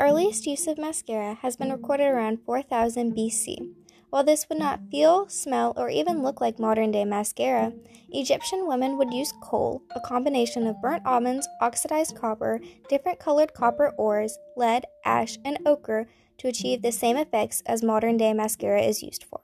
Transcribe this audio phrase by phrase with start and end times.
[0.00, 3.70] earliest use of mascara has been recorded around 4000 BC.
[4.08, 7.72] While this would not feel, smell, or even look like modern day mascara,
[8.08, 13.90] Egyptian women would use kohl, a combination of burnt almonds, oxidized copper, different colored copper
[13.98, 16.08] ores, lead, ash, and ochre
[16.38, 19.40] to achieve the same effects as modern day mascara is used for.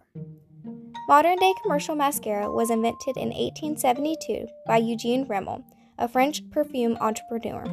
[1.07, 5.63] Modern day commercial mascara was invented in 1872 by Eugene Rimmel,
[5.99, 7.65] a French perfume entrepreneur.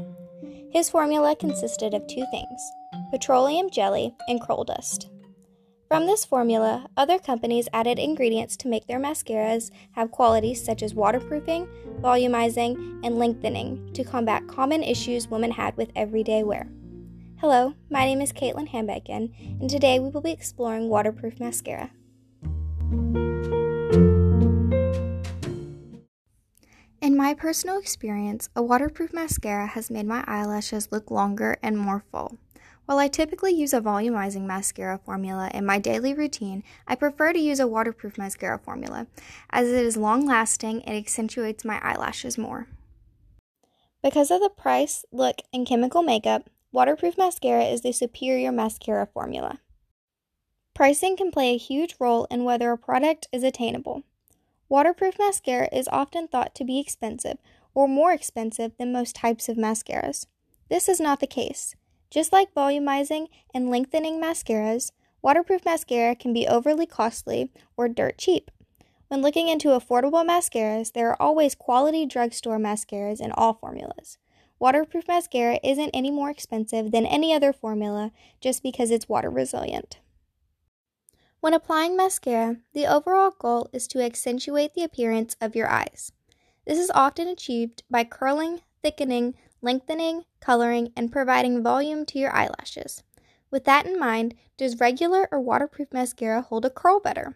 [0.73, 2.71] His formula consisted of two things
[3.11, 5.07] petroleum jelly and kohl dust.
[5.87, 10.95] From this formula, other companies added ingredients to make their mascaras have qualities such as
[10.95, 11.67] waterproofing,
[12.01, 16.67] volumizing, and lengthening to combat common issues women had with everyday wear.
[17.39, 19.31] Hello, my name is Caitlin Hambecken,
[19.61, 21.91] and today we will be exploring waterproof mascara.
[27.23, 32.37] My personal experience, a waterproof mascara has made my eyelashes look longer and more full.
[32.85, 37.39] While I typically use a volumizing mascara formula in my daily routine, I prefer to
[37.39, 39.07] use a waterproof mascara formula,
[39.51, 42.67] as it is long lasting and accentuates my eyelashes more.
[44.03, 49.61] Because of the price, look, and chemical makeup, waterproof mascara is the superior mascara formula.
[50.73, 54.03] Pricing can play a huge role in whether a product is attainable.
[54.73, 57.37] Waterproof mascara is often thought to be expensive
[57.75, 60.25] or more expensive than most types of mascaras.
[60.67, 61.75] This is not the case.
[62.09, 68.49] Just like volumizing and lengthening mascaras, waterproof mascara can be overly costly or dirt cheap.
[69.09, 74.17] When looking into affordable mascaras, there are always quality drugstore mascaras in all formulas.
[74.57, 79.99] Waterproof mascara isn't any more expensive than any other formula just because it's water resilient.
[81.43, 86.13] When applying mascara, the overall goal is to accentuate the appearance of your eyes.
[86.65, 93.03] This is often achieved by curling, thickening, lengthening, coloring, and providing volume to your eyelashes.
[93.51, 97.35] With that in mind, does regular or waterproof mascara hold a curl better?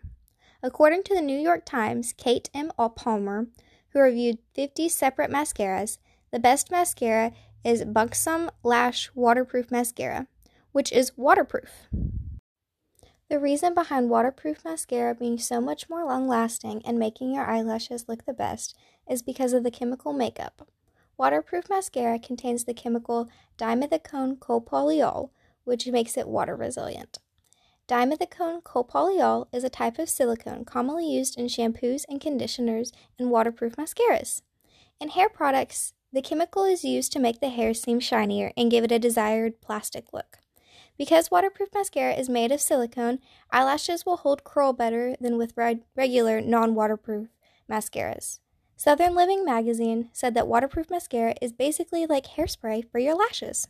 [0.63, 2.71] According to the New York Times, Kate M.
[2.95, 3.47] Palmer,
[3.89, 5.97] who reviewed 50 separate mascaras,
[6.31, 7.33] the best mascara
[7.65, 10.27] is Buxom Lash Waterproof Mascara,
[10.71, 11.89] which is waterproof.
[13.29, 18.07] The reason behind waterproof mascara being so much more long lasting and making your eyelashes
[18.07, 18.73] look the best
[19.09, 20.65] is because of the chemical makeup.
[21.17, 23.27] Waterproof mascara contains the chemical
[23.57, 25.31] dimethicone copolyol,
[25.65, 27.19] which makes it water resilient.
[27.89, 33.75] Dimethicone copolyol is a type of silicone commonly used in shampoos and conditioners and waterproof
[33.75, 34.41] mascaras.
[35.01, 38.85] In hair products, the chemical is used to make the hair seem shinier and give
[38.85, 40.39] it a desired plastic look.
[40.97, 43.19] Because waterproof mascara is made of silicone,
[43.51, 45.53] eyelashes will hold curl better than with
[45.95, 47.27] regular non waterproof
[47.69, 48.39] mascaras.
[48.75, 53.67] Southern Living magazine said that waterproof mascara is basically like hairspray for your lashes.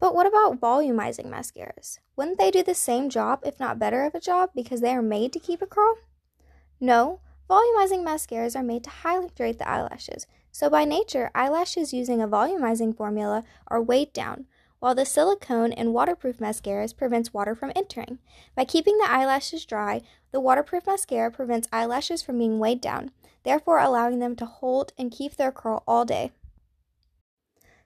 [0.00, 1.98] But what about volumizing mascaras?
[2.14, 5.02] Wouldn't they do the same job, if not better of a job, because they are
[5.02, 5.98] made to keep a curl?
[6.80, 7.20] No,
[7.50, 12.96] volumizing mascaras are made to hydrate the eyelashes, so by nature, eyelashes using a volumizing
[12.96, 14.46] formula are weighed down,
[14.80, 18.18] while the silicone in waterproof mascaras prevents water from entering.
[18.54, 23.10] By keeping the eyelashes dry, the waterproof mascara prevents eyelashes from being weighed down,
[23.42, 26.32] therefore allowing them to hold and keep their curl all day.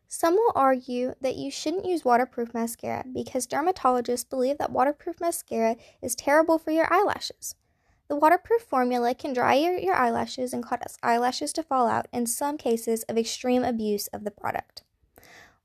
[0.09, 5.77] Some will argue that you shouldn't use waterproof mascara because dermatologists believe that waterproof mascara
[6.03, 7.55] is terrible for your eyelashes.
[8.09, 12.27] The waterproof formula can dry your, your eyelashes and cause eyelashes to fall out in
[12.27, 14.83] some cases of extreme abuse of the product.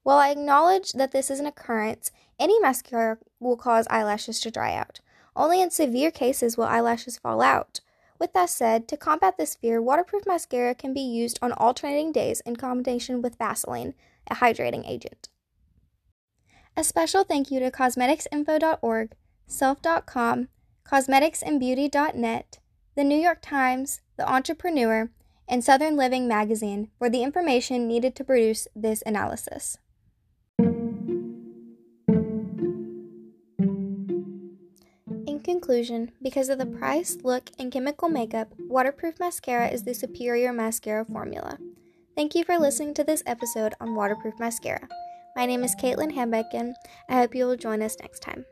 [0.08, 4.74] While I acknowledge that this is an occurrence, any mascara will cause eyelashes to dry
[4.74, 5.02] out.
[5.36, 7.82] Only in severe cases will eyelashes fall out.
[8.18, 12.40] With that said, to combat this fear, waterproof mascara can be used on alternating days
[12.46, 13.96] in combination with Vaseline,
[14.32, 15.28] a hydrating agent.
[16.78, 19.12] A special thank you to cosmeticsinfo.org,
[19.46, 20.48] self.com,
[20.86, 22.60] cosmeticsandbeauty.net,
[22.96, 25.12] the New York Times, The Entrepreneur,
[25.50, 29.80] and Southern Living magazine for the information needed to produce this analysis.
[35.48, 41.06] Conclusion, because of the price, look, and chemical makeup, waterproof mascara is the superior mascara
[41.06, 41.58] formula.
[42.16, 44.88] Thank you for listening to this episode on waterproof mascara.
[45.36, 46.74] My name is Caitlin Hambecken.
[47.10, 48.46] I hope you will join us next time.